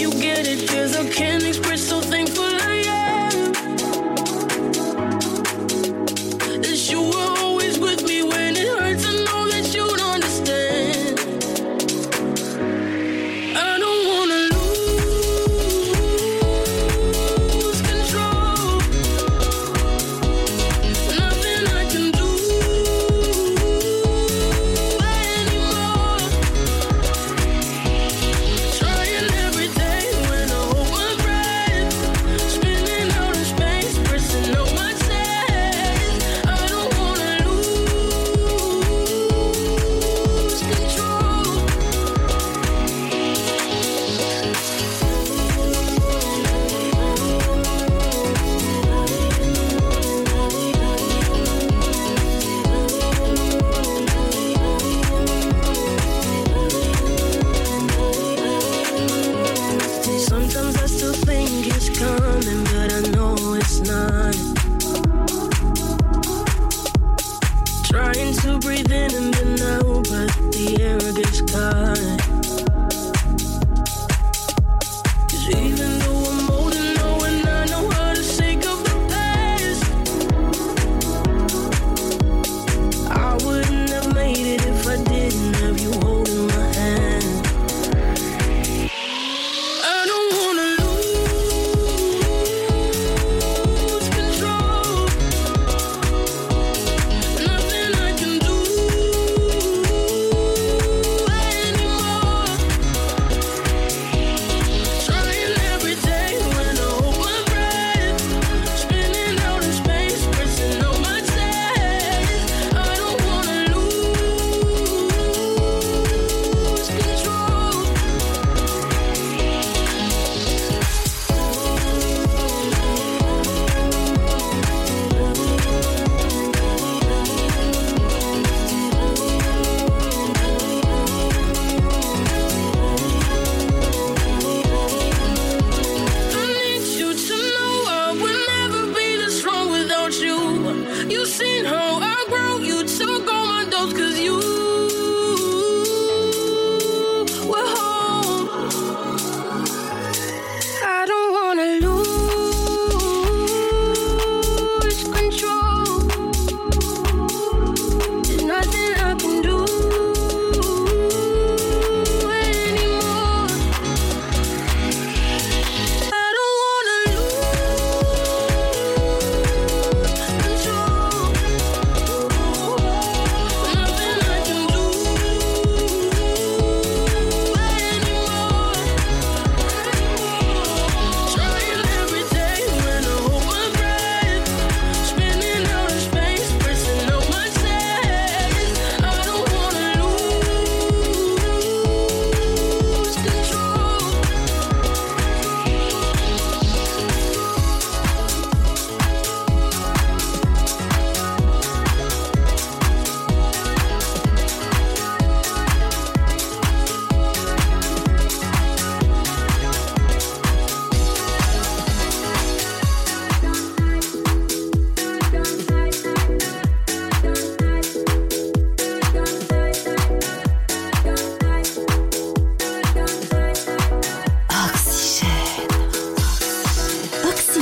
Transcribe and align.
you 0.00 0.10
get 0.10 0.46
it, 0.46 0.68
there's 0.68 0.96
a 0.96 1.08
can't 1.10 1.42
express. 1.42 1.75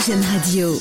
Radio. 0.07 0.77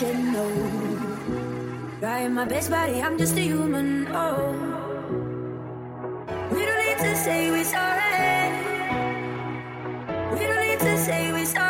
should 0.00 0.18
know. 0.32 0.50
Trying 2.00 2.32
my 2.32 2.46
best, 2.46 2.70
buddy, 2.70 3.02
I'm 3.02 3.18
just 3.18 3.36
a 3.36 3.42
human. 3.42 4.08
Oh, 4.08 4.56
we 6.50 6.64
don't 6.64 6.80
need 6.86 6.98
to 7.06 7.14
say 7.16 7.50
we're 7.50 7.64
sorry. 7.64 8.50
We 10.32 10.40
don't 10.48 10.62
need 10.68 10.80
to 10.80 10.96
say 11.04 11.32
we're 11.32 11.44
sorry. 11.44 11.69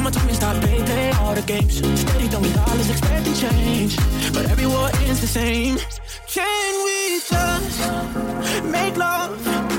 Mama 0.00 0.12
told 0.12 0.28
me 0.28 0.32
stop 0.32 0.56
play, 0.62 0.82
play 0.82 1.10
all 1.20 1.34
the 1.34 1.42
games. 1.42 1.76
Steady 2.00 2.26
throwing 2.28 2.52
dollars, 2.52 2.88
expecting 2.88 3.34
change. 3.34 3.96
But 4.32 4.46
every 4.46 4.66
war 4.66 4.88
ends 5.04 5.20
the 5.20 5.26
same. 5.26 5.76
Can 6.26 6.84
we 6.86 7.20
just 7.28 8.64
make 8.64 8.96
love? 8.96 9.69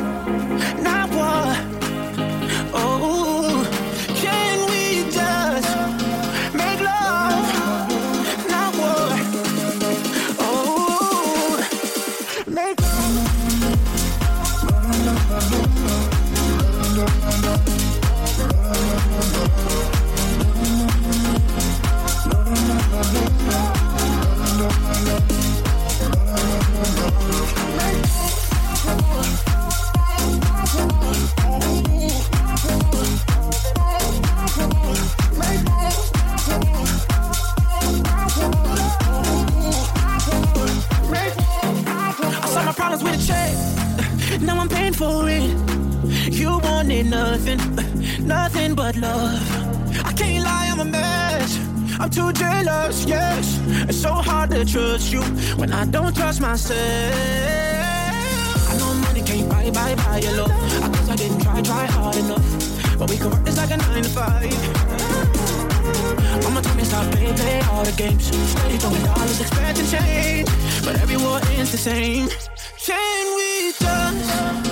I 50.03 50.13
can't 50.13 50.43
lie, 50.43 50.69
I'm 50.71 50.79
a 50.79 50.85
mess. 50.85 51.59
I'm 51.99 52.09
too 52.09 52.31
jealous, 52.33 53.05
yes. 53.05 53.59
It's 53.89 54.01
so 54.01 54.13
hard 54.13 54.49
to 54.51 54.65
trust 54.65 55.11
you 55.11 55.21
when 55.59 55.71
I 55.71 55.85
don't 55.85 56.15
trust 56.15 56.41
myself. 56.41 56.79
I 58.69 58.77
know 58.77 58.93
money 59.05 59.21
can't 59.21 59.49
buy, 59.49 59.69
buy, 59.69 59.95
buy 59.95 60.19
your 60.19 60.33
love. 60.37 60.51
I 60.51 60.89
guess 60.89 61.09
I 61.09 61.15
didn't 61.15 61.41
try, 61.41 61.61
try 61.61 61.85
hard 61.85 62.15
enough. 62.17 62.97
But 62.97 63.09
we 63.09 63.17
can 63.17 63.29
work 63.29 63.43
this 63.43 63.57
like 63.57 63.71
a 63.71 63.77
nine 63.77 64.03
to 64.03 64.09
five. 64.09 64.51
Mama 66.43 66.61
told 66.61 66.77
me 66.77 66.83
stop 66.83 67.11
play, 67.11 67.33
play 67.33 67.61
all 67.71 67.83
the 67.83 67.91
games. 67.91 68.25
Steady 68.25 68.77
throwing 68.77 69.03
dollars, 69.03 69.41
expecting 69.41 69.87
change. 69.87 70.49
But 70.85 70.95
every 71.01 71.17
war 71.17 71.39
ends 71.57 71.71
the 71.71 71.77
same. 71.77 72.29
Can 72.77 73.35
we 73.37 73.73
just 73.79 74.70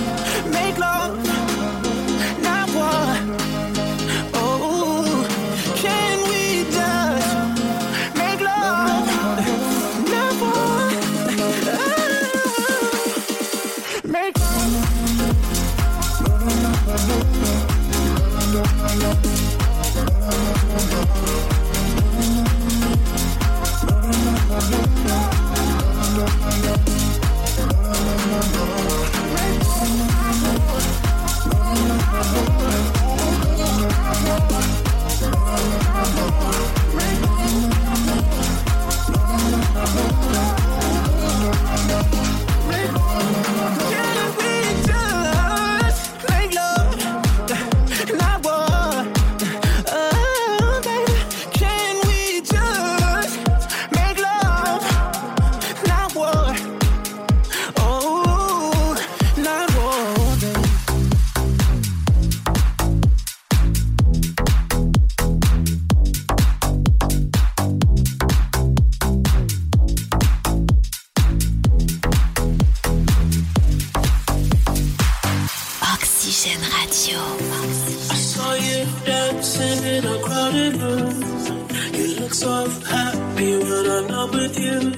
with 84.32 84.58
you. 84.58 84.92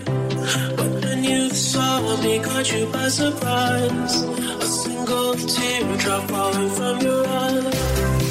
But 0.77 1.05
when 1.05 1.25
you 1.25 1.51
saw 1.51 2.17
me, 2.23 2.41
caught 2.41 2.73
you 2.73 2.87
by 2.87 3.09
surprise. 3.09 4.23
A 4.23 4.67
single 4.67 5.35
teardrop 5.35 6.29
falling 6.31 6.71
from 6.71 7.01
your 7.01 7.27
eye. 7.27 8.22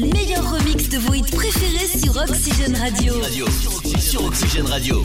Les 0.00 0.12
meilleurs 0.12 0.48
remixes 0.52 0.88
de 0.90 0.98
vos 0.98 1.14
hits 1.14 1.22
préférés 1.22 1.98
sur 1.98 2.16
Oxygène 2.16 2.76
Radio. 2.76 3.20
Radio. 3.20 3.46
Sur 3.98 4.24
Oxygène 4.24 4.66
Radio. 4.66 5.04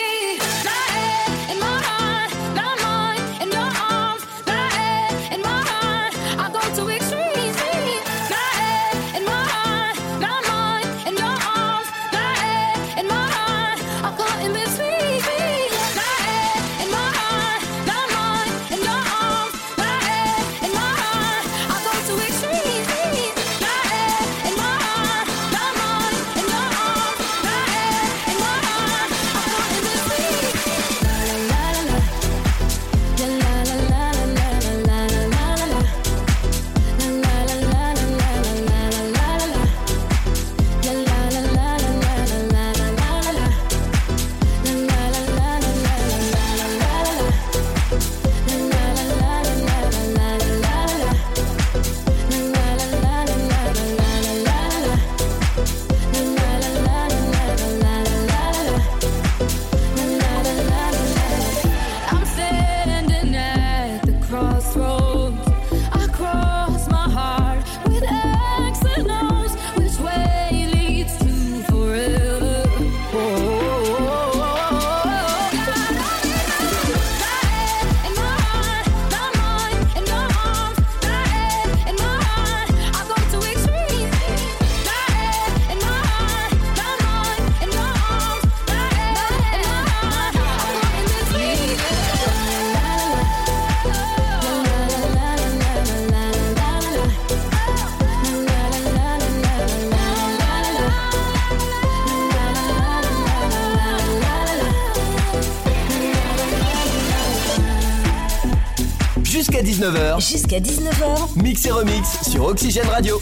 19h, 109.81 110.21
Jusqu'à 110.21 110.59
19h, 110.59 111.41
mix 111.41 111.65
et 111.65 111.71
remix 111.71 112.07
sur 112.29 112.45
Oxygène 112.45 112.87
Radio. 112.89 113.19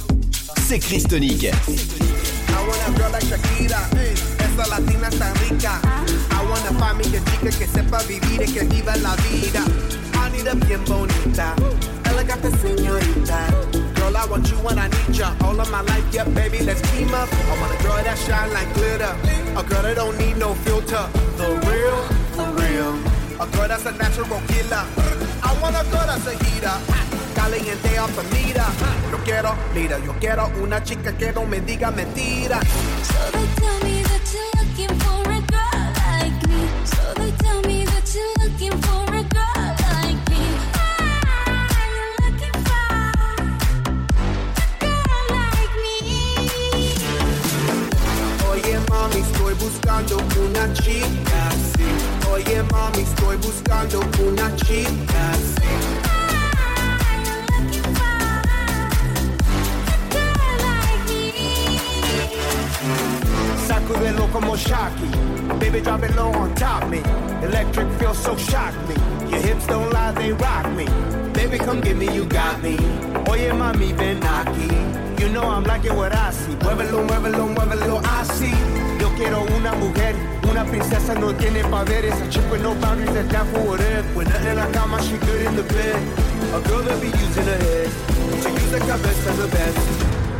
C'est 0.67 0.79
Chris 0.79 1.03
Tonic. 1.03 1.43
I 1.43 1.51
want 2.67 2.75
a 2.85 2.91
girl 2.99 3.11
like 3.13 3.23
Shakira, 3.23 3.79
esa 3.95 4.69
latina 4.69 5.07
está 5.07 5.31
rica. 5.39 5.79
I 6.29 6.43
wanna 6.43 6.77
find 6.77 6.97
me 6.97 7.17
a 7.17 7.21
chica 7.31 7.57
que 7.57 7.65
sepa 7.65 7.99
vivir 7.99 8.41
y 8.41 8.51
que 8.51 8.65
viva 8.65 8.93
la 8.97 9.15
vida. 9.23 9.63
I 10.15 10.29
need 10.35 10.47
a 10.49 10.55
bien 10.55 10.83
bonita, 10.83 11.55
elegante 12.11 12.51
señorita. 12.57 13.47
Girl, 13.95 14.17
I 14.17 14.25
want 14.29 14.51
you 14.51 14.57
when 14.57 14.79
I 14.79 14.89
need 14.89 15.15
ya. 15.15 15.31
All 15.45 15.57
of 15.57 15.71
my 15.71 15.79
life, 15.79 16.03
yeah, 16.11 16.25
baby, 16.25 16.59
let's 16.65 16.81
team 16.91 17.13
up. 17.13 17.29
I 17.31 17.57
want 17.61 17.79
a 17.79 17.81
girl 17.81 18.03
that 18.03 18.17
shine 18.17 18.51
like 18.51 18.67
glitter, 18.73 19.15
a 19.55 19.63
girl 19.63 19.83
that 19.83 19.95
don't 19.95 20.17
need 20.17 20.35
no 20.35 20.53
filter. 20.65 21.07
The 21.37 21.55
real, 21.71 22.03
for 22.35 22.51
real. 22.59 22.99
A 23.39 23.47
girl 23.47 23.69
that's 23.69 23.85
a 23.85 23.93
natural 23.93 24.41
killer. 24.49 25.28
I 25.49 25.51
a 25.51 25.83
girl 25.89 26.05
that's 26.05 26.27
a 26.27 26.33
heater. 26.43 26.77
Caliente 27.33 27.89
the 27.89 28.23
meter. 28.31 28.69
Yo 29.11 29.17
quiero, 29.23 29.55
mira, 29.73 29.97
yo 29.99 30.13
quiero 30.19 30.51
una 30.61 30.83
chica 30.83 31.11
que 31.17 31.31
no 31.33 31.45
me 31.45 31.59
diga 31.61 31.91
mentira. 31.91 32.59
So 33.03 33.31
they 33.31 33.47
tell 33.55 33.79
me 33.83 34.03
that 34.03 34.31
you're 34.31 34.51
looking 34.61 34.95
for 34.99 35.21
a 35.31 35.41
girl 35.49 35.93
like 36.05 36.47
me. 36.47 36.61
So 36.85 37.13
they 37.15 37.31
tell 37.31 37.61
me 37.63 37.85
that 37.85 38.13
you're 38.13 38.35
looking 38.43 38.77
for 38.81 39.03
a 39.05 39.23
girl 39.23 39.75
like 39.89 40.21
me. 40.29 40.43
You 41.95 42.05
looking 42.23 42.57
for 42.67 42.85
a 42.93 43.45
girl 44.79 45.23
like 45.33 45.75
me? 45.83 45.97
Oye 48.51 48.79
mami, 48.89 49.19
estoy 49.21 49.53
buscando 49.55 50.17
una 50.45 50.73
chica. 50.73 51.78
Oye 52.31 52.63
mami, 52.71 53.01
estoy 53.01 53.37
buscando 53.37 53.99
una 54.25 54.55
chica 54.55 55.31
así. 55.31 55.69
Me? 62.81 63.67
Sacudelo 63.67 64.27
como 64.31 64.55
Shocky. 64.55 65.09
Baby, 65.59 65.81
drop 65.81 66.03
it 66.03 66.15
low 66.15 66.31
on 66.31 66.53
top 66.55 66.87
me. 66.89 67.01
Electric 67.43 67.87
feels 67.99 68.17
so 68.17 68.35
shock 68.37 68.73
me. 68.87 68.95
Your 69.29 69.41
hips 69.41 69.65
don't 69.67 69.91
lie, 69.91 70.11
they 70.13 70.31
rock 70.33 70.69
me. 70.75 70.85
Baby, 71.33 71.57
come 71.57 71.81
get 71.81 71.97
me, 71.97 72.05
you 72.13 72.25
got 72.25 72.61
me. 72.61 72.77
Oye, 73.29 73.51
mami, 73.51 73.93
ven 73.93 74.19
aquí. 74.21 75.19
You 75.19 75.29
know 75.29 75.43
I'm 75.43 75.63
liking 75.63 75.95
what 75.95 76.13
I 76.15 76.31
see. 76.31 76.55
Muévelo, 76.63 77.03
muévelo, 77.03 77.47
muévelo, 77.47 78.01
así. 78.19 78.51
Yo 78.99 79.09
quiero 79.17 79.41
una 79.57 79.73
mujer, 79.73 80.15
una 80.49 80.65
princesa 80.65 81.13
no 81.13 81.33
tiene 81.35 81.63
poderes. 81.65 82.19
A 82.21 82.29
chick 82.29 82.43
with 82.51 82.61
no 82.61 82.73
boundaries 82.75 83.13
that's 83.13 83.31
down 83.31 83.47
for 83.47 83.59
whatever. 83.61 84.07
When 84.15 84.27
nothing 84.27 84.47
in 84.47 84.55
la 84.57 84.67
cama, 84.71 85.01
she 85.01 85.17
good 85.17 85.45
in 85.45 85.55
the 85.55 85.63
bed. 85.63 85.95
A 86.53 86.59
girl 86.67 86.83
that 86.83 86.99
be 87.01 87.07
using 87.07 87.45
her 87.45 87.57
head. 87.57 87.89
To 88.43 88.49
use 88.49 88.71
de 88.71 88.79
cabeza 88.79 89.31
the 89.33 89.47
best. 89.47 89.77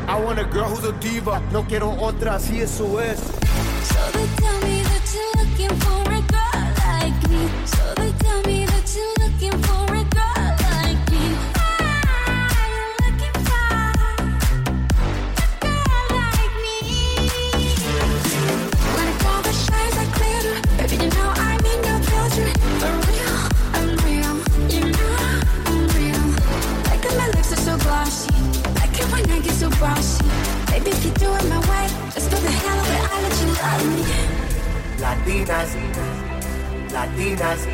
I 0.07 0.19
want 0.19 0.39
a 0.39 0.45
girl 0.45 0.69
who's 0.69 0.85
a 0.85 0.93
diva, 0.93 1.39
no 1.51 1.63
quiero 1.63 1.91
otra, 1.99 2.35
así 2.35 2.61
eso 2.61 2.99
es. 2.99 3.19
So 3.19 3.99
they 4.11 4.27
tell 4.37 4.59
me 4.67 4.81
that 4.81 5.05
you're 5.13 5.35
looking 5.37 5.75
for 5.81 6.01
a 6.01 6.21
girl 6.33 6.65
like 6.87 7.29
me. 7.29 7.47
So 7.65 7.93
they 7.95 8.11
tell 8.13 8.41
me 8.41 8.65
that 8.65 8.89
you're 8.95 9.17
looking 9.23 9.61
for 9.61 9.93
a 9.93 9.98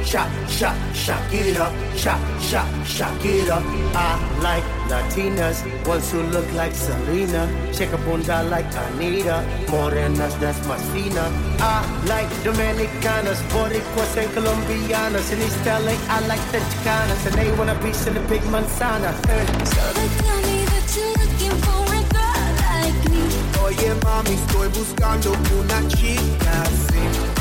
Shake, 0.05 0.29
shake, 0.47 0.69
shake 0.93 1.33
it 1.33 1.57
up, 1.59 1.73
shake, 1.97 2.13
shake, 2.39 2.85
shake 2.85 3.25
it 3.25 3.49
up. 3.49 3.63
I 3.95 4.15
like 4.41 4.63
Latinas, 4.87 5.59
ones 5.85 6.11
who 6.11 6.21
look 6.23 6.49
like 6.53 6.73
Selena, 6.75 7.49
shake 7.73 7.91
a 7.91 7.97
bunda 7.97 8.43
like 8.43 8.69
Anitta, 8.71 9.43
morenas 9.67 10.39
that's 10.39 10.65
Martina. 10.67 11.25
I 11.59 11.81
like 12.05 12.29
Dominicanas, 12.43 13.41
Boricuas 13.49 14.15
and 14.15 14.29
Colombianas, 14.35 15.31
in 15.33 15.41
East 15.41 15.65
LA 15.65 15.97
I 16.07 16.19
like 16.27 16.45
the 16.51 16.59
Chicanas, 16.59 17.25
and 17.25 17.35
they 17.35 17.51
want 17.57 17.71
a 17.71 17.75
piece 17.83 18.05
of 18.07 18.13
the 18.13 18.21
big 18.29 18.41
manzana. 18.43 19.11
eh. 19.27 19.63
So 19.65 19.81
they 19.97 20.07
tell 20.21 20.41
me 20.47 20.65
that 20.71 20.85
you're 20.95 21.17
looking 21.19 21.55
for 21.65 21.83
a 21.91 22.01
girl 22.13 22.47
like 22.69 22.99
me. 23.09 23.23
Oye 23.65 23.93
mami, 24.03 24.35
estoy 24.35 24.67
buscando 24.69 25.31
una 25.31 25.87
chica 25.89 26.61
así. 26.61 27.34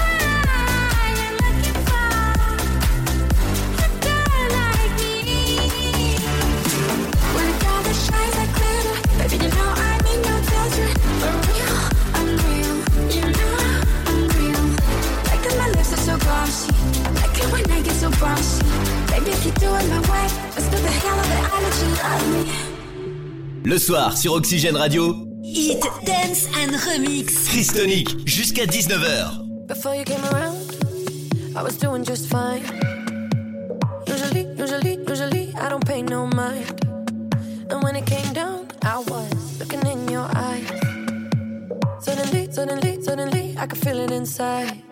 Soir 23.85 24.17
sur 24.17 24.33
Oxygène 24.33 24.77
Radio, 24.79 25.15
Hit, 25.43 25.79
dance 26.07 26.49
and 26.57 26.75
remix. 26.87 27.49
Christonic 27.49 28.27
jusqu'à 28.27 28.65
19h. 28.65 29.67
Before 29.69 29.95
you 29.95 30.05
came 30.05 30.25
around, 30.33 30.57
I 31.55 31.63
was 31.63 31.77
doing 31.79 32.03
just 32.03 32.31
fine. 32.31 32.63
Usually, 34.07 34.47
usually, 34.57 34.99
usually, 35.07 35.55
I 35.61 35.69
don't 35.69 35.85
pay 35.85 36.01
no 36.03 36.27
mind. 36.27 36.81
And 37.69 37.83
when 37.85 37.95
it 37.95 38.07
came 38.07 38.33
down, 38.33 38.69
I 38.83 39.01
was 39.01 39.59
looking 39.59 39.87
in 39.87 40.09
your 40.09 40.29
eyes. 40.35 40.65
Suddenly, 42.01 42.53
suddenly, 42.53 43.03
suddenly, 43.03 43.55
I 43.59 43.67
could 43.67 43.79
feel 43.79 43.99
it 43.99 44.11
inside. 44.11 44.84